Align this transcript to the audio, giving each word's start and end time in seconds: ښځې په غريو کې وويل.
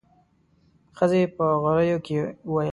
ښځې 0.97 1.21
په 1.35 1.45
غريو 1.63 1.97
کې 2.05 2.17
وويل. 2.49 2.69